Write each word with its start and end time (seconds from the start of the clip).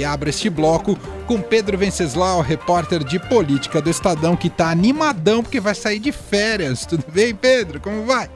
e 0.00 0.04
abro 0.04 0.30
este 0.30 0.48
bloco 0.48 0.96
com 1.26 1.42
Pedro 1.42 1.76
Venceslau, 1.76 2.40
repórter 2.40 3.04
de 3.04 3.18
política 3.18 3.82
do 3.82 3.90
Estadão, 3.90 4.34
que 4.34 4.48
está 4.48 4.70
animadão 4.70 5.42
porque 5.42 5.60
vai 5.60 5.74
sair 5.74 5.98
de 5.98 6.10
férias. 6.10 6.86
Tudo 6.86 7.04
bem, 7.12 7.34
Pedro? 7.34 7.78
Como 7.82 8.06
vai? 8.06 8.30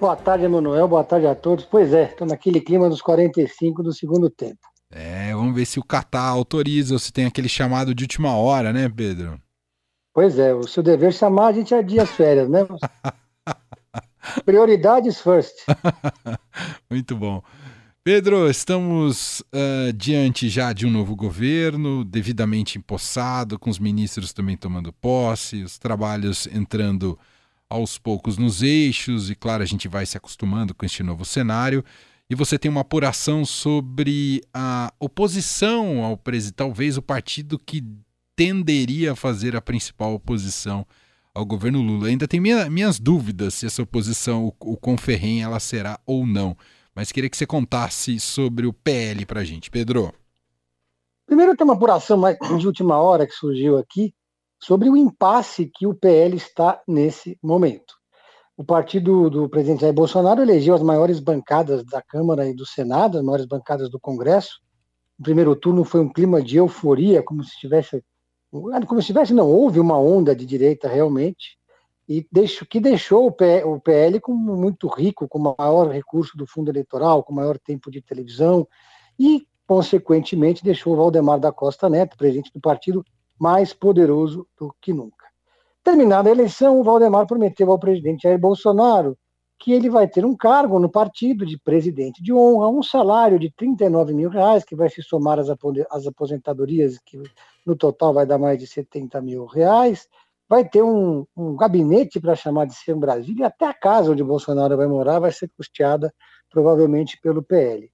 Boa 0.00 0.14
tarde, 0.14 0.44
Emanuel. 0.44 0.86
Boa 0.86 1.02
tarde 1.02 1.26
a 1.26 1.34
todos. 1.34 1.64
Pois 1.64 1.92
é, 1.92 2.04
estou 2.04 2.24
naquele 2.24 2.60
clima 2.60 2.88
dos 2.88 3.02
45 3.02 3.82
do 3.82 3.92
segundo 3.92 4.30
tempo. 4.30 4.60
É, 4.88 5.34
vamos 5.34 5.56
ver 5.56 5.66
se 5.66 5.80
o 5.80 5.84
Catar 5.84 6.28
autoriza 6.28 6.94
ou 6.94 7.00
se 7.00 7.12
tem 7.12 7.26
aquele 7.26 7.48
chamado 7.48 7.92
de 7.92 8.04
última 8.04 8.36
hora, 8.36 8.72
né, 8.72 8.88
Pedro? 8.88 9.40
Pois 10.14 10.38
é, 10.38 10.54
o 10.54 10.68
seu 10.68 10.84
dever 10.84 11.12
chamar, 11.12 11.48
a 11.48 11.52
gente 11.52 11.74
adia 11.74 12.04
as 12.04 12.10
férias, 12.10 12.48
né? 12.48 12.60
Prioridades 14.46 15.20
first. 15.20 15.54
Muito 16.88 17.16
bom. 17.16 17.42
Pedro, 18.06 18.48
estamos 18.48 19.40
uh, 19.40 19.92
diante 19.92 20.48
já 20.48 20.72
de 20.72 20.86
um 20.86 20.90
novo 20.92 21.16
governo, 21.16 22.04
devidamente 22.04 22.78
empossado, 22.78 23.58
com 23.58 23.68
os 23.68 23.80
ministros 23.80 24.32
também 24.32 24.56
tomando 24.56 24.92
posse, 24.92 25.64
os 25.64 25.76
trabalhos 25.76 26.46
entrando 26.46 27.18
aos 27.68 27.98
poucos 27.98 28.38
nos 28.38 28.62
eixos, 28.62 29.28
e 29.28 29.34
claro, 29.34 29.64
a 29.64 29.66
gente 29.66 29.88
vai 29.88 30.06
se 30.06 30.16
acostumando 30.16 30.72
com 30.72 30.86
este 30.86 31.02
novo 31.02 31.24
cenário. 31.24 31.84
E 32.30 32.36
você 32.36 32.56
tem 32.56 32.70
uma 32.70 32.82
apuração 32.82 33.44
sobre 33.44 34.40
a 34.54 34.94
oposição 35.00 36.04
ao 36.04 36.16
presidente, 36.16 36.54
talvez 36.54 36.96
o 36.96 37.02
partido 37.02 37.58
que 37.58 37.82
tenderia 38.36 39.14
a 39.14 39.16
fazer 39.16 39.56
a 39.56 39.60
principal 39.60 40.14
oposição 40.14 40.86
ao 41.34 41.44
governo 41.44 41.82
Lula. 41.82 42.06
Ainda 42.06 42.28
tem 42.28 42.38
minha, 42.38 42.70
minhas 42.70 43.00
dúvidas 43.00 43.54
se 43.54 43.66
essa 43.66 43.82
oposição, 43.82 44.46
o, 44.60 44.76
o 44.76 44.78
ela 45.42 45.58
será 45.58 45.98
ou 46.06 46.24
não. 46.24 46.56
Mas 46.96 47.12
queria 47.12 47.28
que 47.28 47.36
você 47.36 47.46
contasse 47.46 48.18
sobre 48.18 48.66
o 48.66 48.72
PL 48.72 49.26
para 49.26 49.40
a 49.40 49.44
gente. 49.44 49.70
Pedro. 49.70 50.14
Primeiro 51.26 51.54
tem 51.54 51.64
uma 51.66 51.74
apuração 51.74 52.16
mais 52.16 52.38
de 52.58 52.66
última 52.66 52.98
hora 52.98 53.26
que 53.26 53.34
surgiu 53.34 53.76
aqui 53.76 54.14
sobre 54.58 54.88
o 54.88 54.96
impasse 54.96 55.70
que 55.74 55.86
o 55.86 55.94
PL 55.94 56.34
está 56.34 56.80
nesse 56.88 57.38
momento. 57.42 57.94
O 58.56 58.64
partido 58.64 59.28
do 59.28 59.46
presidente 59.46 59.82
Jair 59.82 59.92
Bolsonaro 59.92 60.40
elegeu 60.40 60.74
as 60.74 60.82
maiores 60.82 61.20
bancadas 61.20 61.84
da 61.84 62.00
Câmara 62.00 62.48
e 62.48 62.54
do 62.54 62.64
Senado, 62.64 63.18
as 63.18 63.24
maiores 63.24 63.44
bancadas 63.44 63.90
do 63.90 64.00
Congresso. 64.00 64.58
O 65.18 65.22
primeiro 65.22 65.54
turno 65.54 65.84
foi 65.84 66.00
um 66.00 66.10
clima 66.10 66.40
de 66.40 66.56
euforia, 66.56 67.22
como 67.22 67.44
se 67.44 67.58
tivesse 67.58 68.02
como 68.50 69.02
se 69.02 69.08
tivesse, 69.08 69.34
não, 69.34 69.50
houve 69.50 69.78
uma 69.78 69.98
onda 69.98 70.34
de 70.34 70.46
direita 70.46 70.88
realmente, 70.88 71.58
e 72.08 72.26
deixo, 72.30 72.64
que 72.64 72.78
deixou 72.78 73.26
o 73.26 73.80
PL 73.80 74.20
como 74.20 74.56
muito 74.56 74.86
rico, 74.88 75.28
com 75.28 75.54
maior 75.58 75.88
recurso 75.88 76.36
do 76.36 76.46
fundo 76.46 76.70
eleitoral, 76.70 77.22
com 77.22 77.34
maior 77.34 77.58
tempo 77.58 77.90
de 77.90 78.00
televisão, 78.00 78.66
e, 79.18 79.46
consequentemente, 79.66 80.62
deixou 80.62 80.92
o 80.92 80.96
Valdemar 80.96 81.40
da 81.40 81.50
Costa 81.50 81.88
Neto, 81.88 82.16
presidente 82.16 82.52
do 82.52 82.60
partido, 82.60 83.04
mais 83.38 83.72
poderoso 83.72 84.46
do 84.58 84.74
que 84.80 84.92
nunca. 84.92 85.26
Terminada 85.82 86.28
a 86.28 86.32
eleição, 86.32 86.80
o 86.80 86.84
Valdemar 86.84 87.26
prometeu 87.26 87.70
ao 87.70 87.78
presidente 87.78 88.22
Jair 88.22 88.38
Bolsonaro 88.38 89.16
que 89.58 89.72
ele 89.72 89.88
vai 89.88 90.06
ter 90.06 90.24
um 90.24 90.36
cargo 90.36 90.78
no 90.78 90.88
partido 90.88 91.46
de 91.46 91.58
presidente 91.58 92.22
de 92.22 92.32
honra, 92.32 92.68
um 92.68 92.82
salário 92.82 93.38
de 93.38 93.50
39 93.50 94.12
mil 94.12 94.28
reais, 94.28 94.64
que 94.64 94.76
vai 94.76 94.88
se 94.88 95.02
somar 95.02 95.38
às 95.38 96.06
aposentadorias, 96.06 96.98
que 96.98 97.22
no 97.64 97.74
total 97.74 98.12
vai 98.12 98.26
dar 98.26 98.38
mais 98.38 98.58
de 98.58 98.66
70 98.66 99.20
mil 99.22 99.46
reais, 99.46 100.08
vai 100.48 100.68
ter 100.68 100.82
um, 100.82 101.26
um 101.36 101.56
gabinete 101.56 102.20
para 102.20 102.36
chamar 102.36 102.66
de 102.66 102.74
ser 102.74 102.92
em 102.92 103.00
Brasília, 103.00 103.42
e 103.42 103.46
até 103.46 103.66
a 103.66 103.74
casa 103.74 104.12
onde 104.12 104.22
Bolsonaro 104.22 104.76
vai 104.76 104.86
morar 104.86 105.18
vai 105.18 105.32
ser 105.32 105.50
custeada 105.56 106.12
provavelmente 106.50 107.18
pelo 107.20 107.42
PL. 107.42 107.90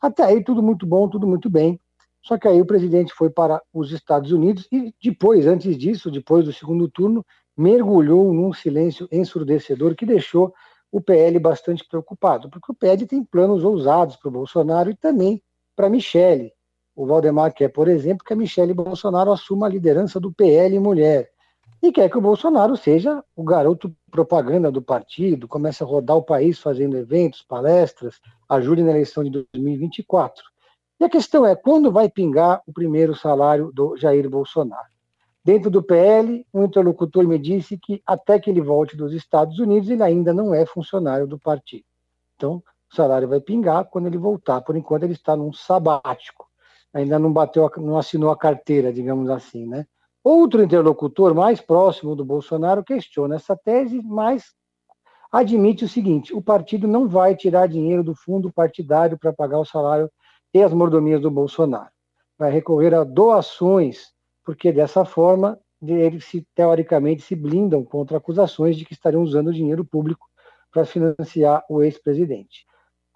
Até 0.00 0.24
aí 0.24 0.42
tudo 0.42 0.62
muito 0.62 0.86
bom, 0.86 1.08
tudo 1.08 1.26
muito 1.26 1.50
bem. 1.50 1.78
Só 2.22 2.38
que 2.38 2.48
aí 2.48 2.60
o 2.60 2.66
presidente 2.66 3.12
foi 3.12 3.30
para 3.30 3.62
os 3.72 3.92
Estados 3.92 4.32
Unidos 4.32 4.66
e 4.70 4.94
depois, 5.02 5.46
antes 5.46 5.76
disso, 5.76 6.10
depois 6.10 6.44
do 6.44 6.52
segundo 6.52 6.88
turno, 6.88 7.24
mergulhou 7.56 8.32
num 8.32 8.52
silêncio 8.52 9.08
ensurdecedor 9.10 9.94
que 9.94 10.06
deixou 10.06 10.54
o 10.92 11.00
PL 11.00 11.38
bastante 11.38 11.86
preocupado, 11.88 12.50
porque 12.50 12.72
o 12.72 12.74
PL 12.74 13.06
tem 13.06 13.22
planos 13.22 13.62
ousados 13.62 14.16
para 14.16 14.28
o 14.28 14.32
Bolsonaro 14.32 14.90
e 14.90 14.96
também 14.96 15.42
para 15.76 15.88
Michele. 15.88 16.52
O 16.96 17.06
Valdemar 17.06 17.54
quer, 17.54 17.68
por 17.68 17.88
exemplo, 17.88 18.24
que 18.24 18.32
a 18.32 18.36
Michele 18.36 18.74
Bolsonaro 18.74 19.30
assuma 19.30 19.66
a 19.66 19.70
liderança 19.70 20.18
do 20.18 20.32
PL 20.32 20.78
Mulher 20.78 21.30
e 21.82 21.90
quer 21.90 22.10
que 22.10 22.18
o 22.18 22.20
Bolsonaro 22.20 22.76
seja 22.76 23.24
o 23.34 23.42
garoto 23.42 23.94
propaganda 24.10 24.70
do 24.70 24.82
partido, 24.82 25.48
comece 25.48 25.82
a 25.82 25.86
rodar 25.86 26.16
o 26.16 26.22
país 26.22 26.58
fazendo 26.58 26.96
eventos, 26.96 27.42
palestras, 27.42 28.20
ajude 28.48 28.82
na 28.82 28.90
eleição 28.90 29.24
de 29.24 29.30
2024. 29.30 30.44
E 31.00 31.04
a 31.04 31.08
questão 31.08 31.46
é, 31.46 31.56
quando 31.56 31.90
vai 31.90 32.10
pingar 32.10 32.62
o 32.66 32.72
primeiro 32.72 33.14
salário 33.14 33.72
do 33.72 33.96
Jair 33.96 34.28
Bolsonaro? 34.28 34.88
Dentro 35.42 35.70
do 35.70 35.82
PL, 35.82 36.46
um 36.52 36.64
interlocutor 36.64 37.26
me 37.26 37.38
disse 37.38 37.78
que 37.78 38.02
até 38.06 38.38
que 38.38 38.50
ele 38.50 38.60
volte 38.60 38.94
dos 38.94 39.14
Estados 39.14 39.58
Unidos, 39.58 39.88
ele 39.88 40.02
ainda 40.02 40.34
não 40.34 40.54
é 40.54 40.66
funcionário 40.66 41.26
do 41.26 41.38
partido. 41.38 41.84
Então, 42.36 42.62
o 42.92 42.94
salário 42.94 43.26
vai 43.26 43.40
pingar 43.40 43.86
quando 43.86 44.06
ele 44.06 44.18
voltar. 44.18 44.60
Por 44.60 44.76
enquanto, 44.76 45.04
ele 45.04 45.14
está 45.14 45.34
num 45.34 45.50
sabático. 45.50 46.46
Ainda 46.92 47.18
não 47.18 47.32
bateu, 47.32 47.70
não 47.78 47.96
assinou 47.96 48.30
a 48.30 48.36
carteira, 48.36 48.92
digamos 48.92 49.30
assim, 49.30 49.66
né? 49.66 49.86
Outro 50.22 50.62
interlocutor 50.62 51.34
mais 51.34 51.60
próximo 51.60 52.14
do 52.14 52.24
Bolsonaro 52.24 52.84
questiona 52.84 53.36
essa 53.36 53.56
tese, 53.56 54.02
mas 54.02 54.54
admite 55.32 55.84
o 55.84 55.88
seguinte: 55.88 56.34
o 56.34 56.42
partido 56.42 56.86
não 56.86 57.08
vai 57.08 57.34
tirar 57.34 57.66
dinheiro 57.66 58.04
do 58.04 58.14
fundo 58.14 58.52
partidário 58.52 59.18
para 59.18 59.32
pagar 59.32 59.58
o 59.58 59.64
salário 59.64 60.10
e 60.52 60.62
as 60.62 60.72
mordomias 60.72 61.22
do 61.22 61.30
Bolsonaro. 61.30 61.90
Vai 62.38 62.50
recorrer 62.50 62.94
a 62.94 63.04
doações 63.04 64.12
porque 64.44 64.72
dessa 64.72 65.04
forma 65.04 65.58
eles 65.82 66.24
se, 66.24 66.46
teoricamente 66.54 67.22
se 67.22 67.34
blindam 67.34 67.84
contra 67.84 68.18
acusações 68.18 68.76
de 68.76 68.84
que 68.84 68.92
estariam 68.92 69.22
usando 69.22 69.52
dinheiro 69.52 69.84
público 69.84 70.26
para 70.70 70.84
financiar 70.84 71.64
o 71.68 71.82
ex-presidente. 71.82 72.66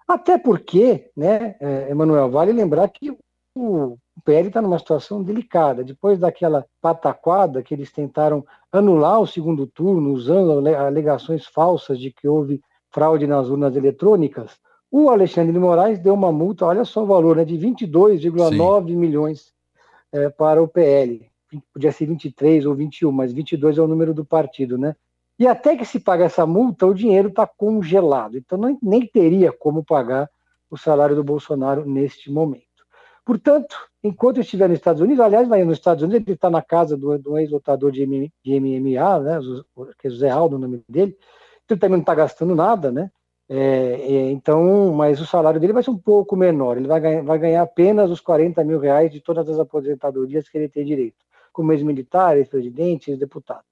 Até 0.07 0.37
porque, 0.37 1.11
né, 1.15 1.55
é, 1.59 1.89
Emanuel, 1.91 2.29
vale 2.29 2.51
lembrar 2.51 2.87
que 2.89 3.15
o 3.55 3.97
PL 4.21 4.47
está 4.47 4.61
numa 4.61 4.79
situação 4.79 5.21
delicada. 5.21 5.83
Depois 5.83 6.19
daquela 6.19 6.65
pataquada 6.81 7.61
que 7.61 7.73
eles 7.73 7.91
tentaram 7.91 8.45
anular 8.71 9.19
o 9.19 9.27
segundo 9.27 9.67
turno, 9.67 10.13
usando 10.13 10.67
alegações 10.67 11.45
falsas 11.45 11.99
de 11.99 12.11
que 12.11 12.27
houve 12.27 12.61
fraude 12.89 13.27
nas 13.27 13.49
urnas 13.49 13.75
eletrônicas, 13.75 14.57
o 14.89 15.09
Alexandre 15.09 15.51
de 15.51 15.59
Moraes 15.59 15.99
deu 15.99 16.13
uma 16.13 16.31
multa, 16.31 16.65
olha 16.65 16.85
só 16.85 17.03
o 17.03 17.07
valor, 17.07 17.35
né, 17.35 17.43
de 17.43 17.57
22,9 17.57 18.95
milhões 18.95 19.53
é, 20.11 20.29
para 20.29 20.63
o 20.63 20.67
PL. 20.67 21.29
Podia 21.73 21.91
ser 21.91 22.05
23 22.05 22.65
ou 22.65 22.73
21, 22.73 23.11
mas 23.11 23.33
22 23.33 23.77
é 23.77 23.81
o 23.81 23.87
número 23.87 24.13
do 24.13 24.23
partido, 24.23 24.77
né? 24.77 24.95
E 25.37 25.45
até 25.45 25.75
que 25.75 25.85
se 25.85 25.99
paga 25.99 26.25
essa 26.25 26.45
multa, 26.45 26.85
o 26.85 26.93
dinheiro 26.93 27.27
está 27.27 27.45
congelado. 27.45 28.37
Então 28.37 28.57
não, 28.57 28.77
nem 28.81 29.05
teria 29.05 29.51
como 29.51 29.83
pagar 29.83 30.29
o 30.69 30.77
salário 30.77 31.15
do 31.15 31.23
Bolsonaro 31.23 31.85
neste 31.85 32.31
momento. 32.31 32.74
Portanto, 33.25 33.75
enquanto 34.03 34.39
estiver 34.39 34.69
nos 34.69 34.77
Estados 34.77 35.01
Unidos, 35.01 35.19
aliás, 35.19 35.47
nos 35.47 35.77
Estados 35.77 36.03
Unidos, 36.03 36.27
ele 36.27 36.35
está 36.35 36.49
na 36.49 36.61
casa 36.61 36.95
do, 36.95 37.17
do 37.17 37.37
ex-lutador 37.39 37.91
de, 37.91 38.05
de, 38.05 38.59
MMA, 38.59 39.19
né, 39.19 39.39
que 39.97 40.07
é 40.07 40.09
José 40.11 40.29
Aldo, 40.29 40.57
o 40.57 40.59
nome 40.59 40.83
dele, 40.87 41.17
então 41.63 41.73
ele 41.73 41.79
também 41.81 41.97
não 41.97 42.03
está 42.03 42.13
gastando 42.13 42.53
nada, 42.53 42.91
né? 42.91 43.11
É, 43.47 43.57
é, 43.57 44.31
então, 44.31 44.93
mas 44.93 45.19
o 45.19 45.25
salário 45.25 45.59
dele 45.59 45.73
vai 45.73 45.83
ser 45.83 45.91
um 45.91 45.97
pouco 45.97 46.35
menor. 46.35 46.77
Ele 46.77 46.87
vai 46.87 46.99
ganhar, 46.99 47.23
vai 47.23 47.39
ganhar 47.39 47.61
apenas 47.63 48.09
os 48.09 48.19
40 48.19 48.63
mil 48.63 48.79
reais 48.79 49.11
de 49.11 49.19
todas 49.19 49.47
as 49.49 49.59
aposentadorias 49.59 50.47
que 50.47 50.57
ele 50.57 50.69
tem 50.69 50.85
direito, 50.85 51.17
como 51.51 51.71
ex-militar, 51.71 52.37
ex-presidente, 52.37 53.09
ex-deputado. 53.09 53.63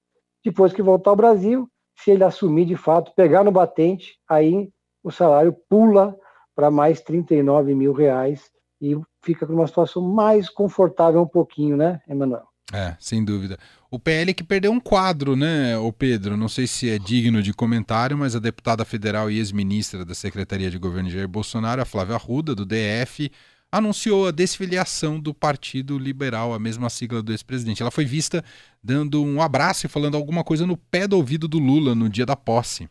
Depois 0.44 0.74
que 0.74 0.81
voltar 0.81 1.12
ao 1.12 1.16
Brasil, 1.16 1.69
se 1.96 2.12
ele 2.12 2.24
assumir 2.24 2.66
de 2.66 2.75
fato, 2.75 3.13
pegar 3.16 3.44
no 3.44 3.52
batente, 3.52 4.18
aí 4.28 4.69
o 5.03 5.12
salário 5.12 5.56
pula 5.69 6.18
para 6.56 6.69
mais 6.69 7.02
39 7.02 7.74
mil 7.74 7.94
reais 7.94 8.52
e 8.81 8.96
fica 9.24 9.48
com 9.48 9.54
uma 9.54 9.68
situação 9.68 10.02
mais 10.02 10.50
confortável 10.50 11.22
um 11.22 11.28
pouquinho, 11.28 11.78
né, 11.78 12.02
Emanuel? 12.08 12.44
É, 12.72 12.96
sem 13.00 13.24
dúvida. 13.24 13.58
O 13.90 14.00
PL 14.00 14.34
que 14.34 14.44
perdeu 14.44 14.72
um 14.72 14.80
quadro, 14.80 15.36
né, 15.36 15.78
o 15.78 15.92
Pedro? 15.92 16.36
Não 16.36 16.50
sei 16.50 16.66
se 16.66 16.90
é 16.90 16.98
digno 16.98 17.42
de 17.42 17.54
comentário, 17.54 18.18
mas 18.18 18.36
a 18.36 18.40
deputada 18.40 18.84
federal 18.84 19.30
e 19.30 19.38
ex-ministra 19.38 20.04
da 20.04 20.16
Secretaria 20.16 20.70
de 20.70 20.78
Governo 20.78 21.10
Jair 21.10 21.28
Bolsonaro, 21.28 21.81
a 21.81 21.86
Flávia 21.86 22.16
Arruda, 22.16 22.56
do 22.56 22.66
DF, 22.66 23.31
anunciou 23.72 24.28
a 24.28 24.31
desfiliação 24.31 25.20
do 25.20 25.34
Partido 25.34 25.98
Liberal, 25.98 26.54
a 26.54 26.60
mesma 26.60 26.90
sigla 26.90 27.22
do 27.22 27.31
ex-presidente. 27.31 27.81
Ela 27.81 27.92
foi 27.92 28.06
vista 28.06 28.44
dando 28.84 29.24
um 29.24 29.42
abraço 29.42 29.86
e 29.86 29.90
falando 29.90 30.16
alguma 30.16 30.44
coisa 30.44 30.66
no 30.66 30.78
pé 30.78 31.08
do 31.08 31.18
ouvido 31.18 31.48
do 31.48 31.60
Lula 31.60 31.96
no 31.96 32.10
dia 32.10 32.26
da 32.26 32.36
posse. 32.36 32.88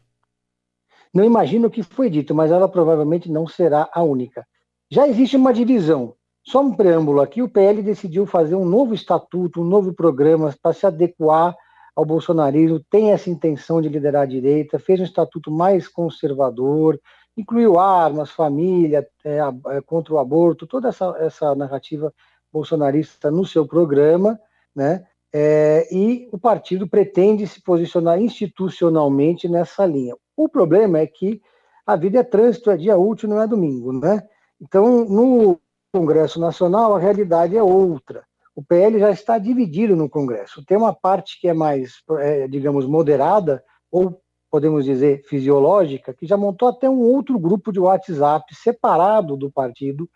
Não 1.14 1.24
imagino 1.24 1.68
o 1.68 1.70
que 1.70 1.82
foi 1.82 2.08
dito, 2.08 2.34
mas 2.34 2.50
ela 2.50 2.68
provavelmente 2.68 3.30
não 3.30 3.46
será 3.46 3.88
a 3.92 4.02
única. 4.02 4.46
Já 4.90 5.06
existe 5.06 5.36
uma 5.36 5.52
divisão 5.52 6.14
só 6.44 6.60
um 6.60 6.74
preâmbulo 6.74 7.20
aqui: 7.20 7.42
o 7.42 7.48
PL 7.48 7.82
decidiu 7.82 8.26
fazer 8.26 8.54
um 8.54 8.64
novo 8.64 8.94
estatuto, 8.94 9.60
um 9.60 9.64
novo 9.64 9.92
programa 9.92 10.54
para 10.60 10.72
se 10.72 10.86
adequar 10.86 11.56
ao 11.94 12.04
bolsonarismo, 12.04 12.80
tem 12.90 13.12
essa 13.12 13.28
intenção 13.28 13.80
de 13.80 13.88
liderar 13.88 14.22
a 14.22 14.26
direita, 14.26 14.78
fez 14.78 15.00
um 15.00 15.04
estatuto 15.04 15.50
mais 15.50 15.86
conservador, 15.86 16.98
incluiu 17.36 17.78
armas, 17.78 18.30
família, 18.30 19.06
é, 19.24 19.38
é, 19.38 19.80
contra 19.82 20.14
o 20.14 20.18
aborto, 20.18 20.66
toda 20.66 20.88
essa, 20.88 21.14
essa 21.18 21.54
narrativa 21.54 22.12
bolsonarista 22.52 23.30
no 23.30 23.44
seu 23.44 23.66
programa, 23.66 24.38
né? 24.74 25.06
É, 25.34 25.88
e 25.90 26.28
o 26.30 26.38
partido 26.38 26.86
pretende 26.86 27.46
se 27.46 27.62
posicionar 27.62 28.20
institucionalmente 28.20 29.48
nessa 29.48 29.86
linha. 29.86 30.14
O 30.36 30.46
problema 30.48 30.98
é 30.98 31.06
que 31.06 31.40
a 31.86 31.96
vida 31.96 32.18
é 32.18 32.22
trânsito, 32.22 32.70
é 32.70 32.76
dia 32.76 32.98
útil, 32.98 33.28
não 33.28 33.40
é 33.40 33.46
domingo, 33.46 33.92
né? 33.92 34.22
Então, 34.60 35.04
no 35.06 35.58
Congresso 35.92 36.40
Nacional, 36.40 36.94
a 36.94 36.98
realidade 36.98 37.54
é 37.54 37.62
outra. 37.62 38.24
O 38.56 38.62
PL 38.62 38.98
já 38.98 39.10
está 39.10 39.36
dividido 39.36 39.94
no 39.94 40.08
Congresso. 40.08 40.64
Tem 40.64 40.74
uma 40.74 40.94
parte 40.94 41.38
que 41.38 41.46
é 41.46 41.52
mais, 41.52 42.02
é, 42.18 42.48
digamos, 42.48 42.86
moderada, 42.86 43.62
ou 43.90 44.18
podemos 44.50 44.86
dizer 44.86 45.22
fisiológica, 45.24 46.14
que 46.14 46.26
já 46.26 46.34
montou 46.34 46.68
até 46.68 46.88
um 46.88 47.00
outro 47.00 47.38
grupo 47.38 47.70
de 47.70 47.78
WhatsApp 47.78 48.54
separado 48.54 49.36
do 49.36 49.50
partido 49.50 50.08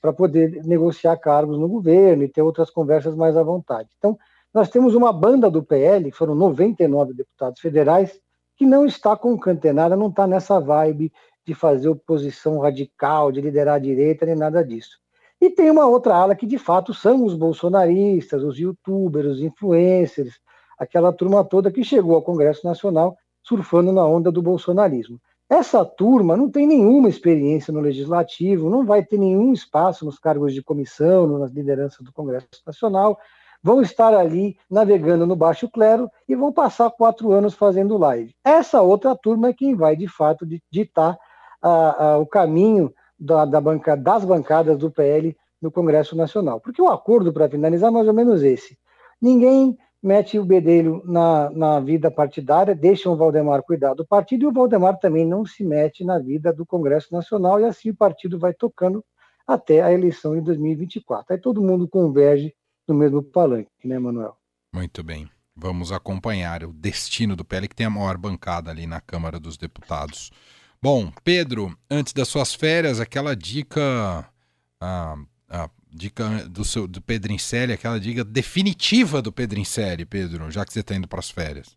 para 0.00 0.12
poder 0.12 0.64
negociar 0.64 1.16
cargos 1.16 1.58
no 1.58 1.68
governo 1.68 2.22
e 2.22 2.28
ter 2.28 2.42
outras 2.42 2.70
conversas 2.70 3.16
mais 3.16 3.36
à 3.36 3.42
vontade. 3.42 3.88
Então, 3.98 4.16
nós 4.52 4.68
temos 4.68 4.94
uma 4.94 5.12
banda 5.12 5.50
do 5.50 5.64
PL, 5.64 6.12
que 6.12 6.16
foram 6.16 6.36
99 6.36 7.12
deputados 7.12 7.60
federais, 7.60 8.20
que 8.56 8.64
não 8.64 8.86
está 8.86 9.16
concatenada, 9.16 9.96
não 9.96 10.10
está 10.10 10.28
nessa 10.28 10.60
vibe 10.60 11.12
de 11.44 11.54
fazer 11.54 11.88
oposição 11.88 12.60
radical, 12.60 13.32
de 13.32 13.40
liderar 13.40 13.76
a 13.76 13.80
direita, 13.80 14.24
nem 14.24 14.36
nada 14.36 14.64
disso. 14.64 15.03
E 15.44 15.50
tem 15.50 15.70
uma 15.70 15.84
outra 15.84 16.16
ala 16.16 16.34
que, 16.34 16.46
de 16.46 16.56
fato, 16.56 16.94
são 16.94 17.22
os 17.22 17.34
bolsonaristas, 17.34 18.42
os 18.42 18.58
youtubers, 18.58 19.32
os 19.32 19.40
influencers, 19.42 20.40
aquela 20.78 21.12
turma 21.12 21.44
toda 21.44 21.70
que 21.70 21.84
chegou 21.84 22.14
ao 22.14 22.22
Congresso 22.22 22.66
Nacional 22.66 23.14
surfando 23.42 23.92
na 23.92 24.06
onda 24.06 24.32
do 24.32 24.40
bolsonarismo. 24.40 25.20
Essa 25.46 25.84
turma 25.84 26.34
não 26.34 26.50
tem 26.50 26.66
nenhuma 26.66 27.10
experiência 27.10 27.70
no 27.74 27.80
legislativo, 27.80 28.70
não 28.70 28.86
vai 28.86 29.04
ter 29.04 29.18
nenhum 29.18 29.52
espaço 29.52 30.06
nos 30.06 30.18
cargos 30.18 30.54
de 30.54 30.62
comissão, 30.62 31.26
nas 31.38 31.50
lideranças 31.50 32.02
do 32.02 32.10
Congresso 32.10 32.48
Nacional, 32.66 33.18
vão 33.62 33.82
estar 33.82 34.14
ali 34.14 34.56
navegando 34.70 35.26
no 35.26 35.36
baixo 35.36 35.68
clero 35.68 36.10
e 36.26 36.34
vão 36.34 36.54
passar 36.54 36.90
quatro 36.90 37.32
anos 37.32 37.52
fazendo 37.52 37.98
live. 37.98 38.34
Essa 38.42 38.80
outra 38.80 39.14
turma 39.14 39.48
é 39.48 39.52
quem 39.52 39.74
vai, 39.74 39.94
de 39.94 40.08
fato, 40.08 40.46
ditar 40.72 41.18
o 42.18 42.24
caminho 42.24 42.90
da, 43.18 43.44
da 43.44 43.60
banca, 43.60 43.96
das 43.96 44.24
bancadas 44.24 44.78
do 44.78 44.90
PL 44.90 45.36
no 45.60 45.70
Congresso 45.70 46.16
Nacional. 46.16 46.60
Porque 46.60 46.80
o 46.80 46.88
acordo, 46.88 47.32
para 47.32 47.48
finalizar, 47.48 47.88
é 47.88 47.92
mais 47.92 48.06
ou 48.06 48.14
menos 48.14 48.42
esse. 48.42 48.78
Ninguém 49.20 49.76
mete 50.02 50.38
o 50.38 50.44
bedelho 50.44 51.02
na, 51.06 51.48
na 51.50 51.80
vida 51.80 52.10
partidária, 52.10 52.74
deixa 52.74 53.08
o 53.08 53.16
Valdemar 53.16 53.62
cuidar 53.62 53.94
do 53.94 54.06
partido, 54.06 54.42
e 54.42 54.46
o 54.46 54.52
Valdemar 54.52 54.98
também 54.98 55.24
não 55.24 55.46
se 55.46 55.64
mete 55.64 56.04
na 56.04 56.18
vida 56.18 56.52
do 56.52 56.66
Congresso 56.66 57.10
Nacional, 57.10 57.58
e 57.58 57.64
assim 57.64 57.88
o 57.88 57.96
partido 57.96 58.38
vai 58.38 58.52
tocando 58.52 59.02
até 59.46 59.82
a 59.82 59.90
eleição 59.90 60.36
em 60.36 60.42
2024. 60.42 61.32
Aí 61.32 61.40
todo 61.40 61.62
mundo 61.62 61.88
converge 61.88 62.54
no 62.86 62.94
mesmo 62.94 63.22
palanque, 63.22 63.70
né, 63.84 63.98
Manuel? 63.98 64.36
Muito 64.74 65.02
bem. 65.02 65.30
Vamos 65.56 65.92
acompanhar 65.92 66.64
o 66.64 66.72
destino 66.72 67.36
do 67.36 67.44
PL, 67.44 67.68
que 67.68 67.76
tem 67.76 67.86
a 67.86 67.90
maior 67.90 68.18
bancada 68.18 68.70
ali 68.70 68.86
na 68.86 69.00
Câmara 69.00 69.38
dos 69.38 69.56
Deputados. 69.56 70.30
Bom, 70.84 71.10
Pedro, 71.24 71.74
antes 71.90 72.12
das 72.12 72.28
suas 72.28 72.54
férias, 72.54 73.00
aquela 73.00 73.34
dica, 73.34 74.28
a, 74.78 75.16
a 75.48 75.70
dica 75.90 76.46
do, 76.46 76.62
seu, 76.62 76.86
do 76.86 77.00
Pedro 77.00 77.32
Incelli, 77.32 77.72
aquela 77.72 77.98
dica 77.98 78.22
definitiva 78.22 79.22
do 79.22 79.32
Pedro 79.32 79.58
Incelli, 79.58 80.04
Pedro, 80.04 80.50
já 80.50 80.62
que 80.62 80.74
você 80.74 80.80
está 80.80 80.94
indo 80.94 81.08
para 81.08 81.20
as 81.20 81.30
férias. 81.30 81.74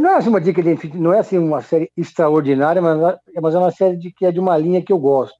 Não 0.00 0.08
é 0.08 0.16
assim 0.16 0.30
uma 0.30 0.40
dica, 0.40 0.62
de, 0.62 0.96
não 0.96 1.12
é 1.12 1.18
assim 1.18 1.36
uma 1.36 1.60
série 1.60 1.92
extraordinária, 1.94 2.80
mas, 2.80 3.18
mas 3.38 3.54
é 3.54 3.58
uma 3.58 3.70
série 3.70 3.98
de, 3.98 4.10
que 4.12 4.24
é 4.24 4.32
de 4.32 4.40
uma 4.40 4.56
linha 4.56 4.80
que 4.80 4.90
eu 4.90 4.98
gosto. 4.98 5.36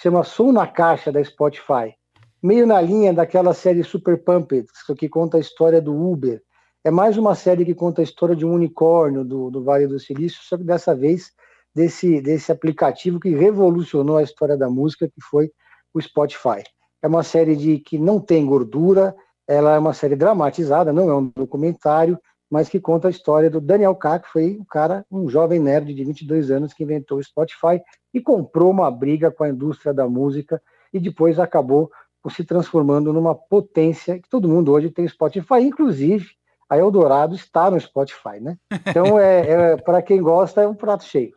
Chama 0.00 0.22
Sou 0.22 0.52
na 0.52 0.68
Caixa, 0.68 1.10
da 1.10 1.24
Spotify 1.24 1.92
meio 2.40 2.64
na 2.64 2.80
linha 2.80 3.12
daquela 3.12 3.52
série 3.52 3.82
Super 3.82 4.22
Pumped, 4.22 4.68
que 4.96 5.08
conta 5.08 5.36
a 5.36 5.40
história 5.40 5.82
do 5.82 5.92
Uber. 5.92 6.40
É 6.84 6.92
mais 6.92 7.18
uma 7.18 7.34
série 7.34 7.64
que 7.64 7.74
conta 7.74 8.02
a 8.02 8.04
história 8.04 8.36
de 8.36 8.46
um 8.46 8.52
unicórnio 8.52 9.24
do, 9.24 9.50
do 9.50 9.64
Vale 9.64 9.88
do 9.88 9.98
Silício, 9.98 10.38
só 10.44 10.56
que 10.56 10.62
dessa 10.62 10.94
vez 10.94 11.32
desse, 11.76 12.22
desse 12.22 12.50
aplicativo 12.50 13.20
que 13.20 13.28
revolucionou 13.28 14.16
a 14.16 14.22
história 14.22 14.56
da 14.56 14.70
música, 14.70 15.06
que 15.06 15.20
foi 15.20 15.52
o 15.92 16.00
Spotify. 16.00 16.64
É 17.02 17.06
uma 17.06 17.22
série 17.22 17.54
de 17.54 17.78
que 17.78 17.98
não 17.98 18.18
tem 18.18 18.46
gordura, 18.46 19.14
ela 19.46 19.74
é 19.74 19.78
uma 19.78 19.92
série 19.92 20.16
dramatizada, 20.16 20.90
não 20.90 21.10
é 21.10 21.14
um 21.14 21.30
documentário, 21.36 22.18
mas 22.50 22.70
que 22.70 22.80
conta 22.80 23.08
a 23.08 23.10
história 23.10 23.50
do 23.50 23.60
Daniel 23.60 23.94
K, 23.94 24.20
que 24.20 24.28
foi 24.28 24.56
um 24.58 24.64
cara, 24.64 25.04
um 25.10 25.28
jovem 25.28 25.60
nerd 25.60 25.92
de 25.92 26.02
22 26.02 26.50
anos 26.50 26.72
que 26.72 26.82
inventou 26.82 27.18
o 27.18 27.22
Spotify 27.22 27.78
e 28.14 28.22
comprou 28.22 28.70
uma 28.70 28.90
briga 28.90 29.30
com 29.30 29.44
a 29.44 29.50
indústria 29.50 29.92
da 29.92 30.08
música 30.08 30.62
e 30.94 30.98
depois 30.98 31.38
acabou 31.38 31.90
se 32.30 32.42
transformando 32.42 33.12
numa 33.12 33.34
potência 33.34 34.18
que 34.18 34.30
todo 34.30 34.48
mundo 34.48 34.72
hoje 34.72 34.90
tem 34.90 35.06
Spotify, 35.06 35.60
inclusive 35.60 36.26
a 36.68 36.78
Eldorado 36.78 37.34
está 37.34 37.70
no 37.70 37.78
Spotify, 37.78 38.40
né? 38.40 38.56
Então, 38.86 39.18
é, 39.20 39.72
é 39.72 39.76
para 39.76 40.02
quem 40.02 40.20
gosta, 40.20 40.62
é 40.62 40.66
um 40.66 40.74
prato 40.74 41.04
cheio. 41.04 41.32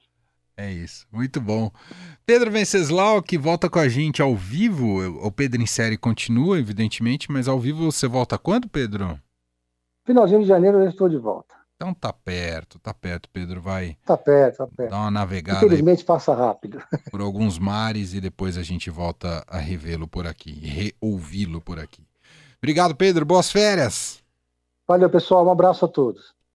É 0.60 0.70
isso, 0.70 1.08
muito 1.10 1.40
bom. 1.40 1.72
Pedro 2.26 2.52
Venceslau, 2.52 3.24
que 3.24 3.38
volta 3.38 3.70
com 3.70 3.80
a 3.80 3.88
gente 3.88 4.22
ao 4.22 4.36
vivo. 4.36 5.26
O 5.26 5.32
Pedro 5.32 5.62
em 5.62 5.66
série 5.66 5.98
continua, 5.98 6.60
evidentemente, 6.60 7.32
mas 7.32 7.48
ao 7.48 7.58
vivo 7.58 7.90
você 7.90 8.10
volta 8.10 8.38
quando, 8.38 8.68
Pedro? 8.68 9.18
Finalzinho 10.06 10.42
de 10.42 10.48
janeiro 10.48 10.80
eu 10.80 10.90
estou 10.90 11.08
de 11.08 11.16
volta. 11.16 11.56
Então 11.78 11.94
tá 11.94 12.12
perto, 12.12 12.78
tá 12.80 12.94
perto, 12.94 13.30
Pedro. 13.32 13.62
Vai. 13.62 13.96
Tá 14.06 14.18
perto, 14.18 14.58
tá 14.58 14.68
perto. 14.68 14.90
Dá 14.90 14.98
uma 14.98 15.12
navegada. 15.12 15.60
Infelizmente 15.60 16.04
passa 16.04 16.36
rápido. 16.36 16.84
Por 17.10 17.22
alguns 17.22 17.58
mares 17.58 18.14
e 18.14 18.20
depois 18.20 18.58
a 18.58 18.62
gente 18.62 18.90
volta 18.90 19.46
a 19.48 19.60
revê-lo 19.60 20.10
por 20.10 20.28
aqui, 20.28 20.52
reouvi-lo 20.52 21.62
por 21.62 21.80
aqui. 21.80 22.06
Obrigado, 22.58 22.94
Pedro. 22.98 23.26
Boas 23.26 23.50
férias. 23.50 24.22
Valeu, 24.86 25.10
pessoal. 25.10 25.48
Um 25.48 25.52
abraço 25.52 25.86
a 25.86 25.88
todos. 25.88 26.34